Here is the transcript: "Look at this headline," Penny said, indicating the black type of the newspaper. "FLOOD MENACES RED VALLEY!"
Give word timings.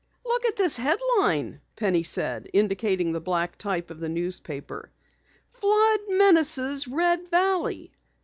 "Look 0.25 0.45
at 0.47 0.55
this 0.55 0.77
headline," 0.77 1.61
Penny 1.75 2.01
said, 2.01 2.49
indicating 2.53 3.13
the 3.13 3.21
black 3.21 3.55
type 3.59 3.91
of 3.91 3.99
the 3.99 4.09
newspaper. 4.09 4.89
"FLOOD 5.49 5.99
MENACES 6.09 6.87
RED 6.87 7.29
VALLEY!" 7.29 7.91